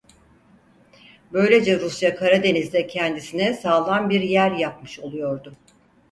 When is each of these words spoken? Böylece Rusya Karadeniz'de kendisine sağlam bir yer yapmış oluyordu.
Böylece 1.33 1.79
Rusya 1.79 2.15
Karadeniz'de 2.15 2.87
kendisine 2.87 3.53
sağlam 3.53 4.09
bir 4.09 4.21
yer 4.21 4.51
yapmış 4.51 4.99
oluyordu. 4.99 5.53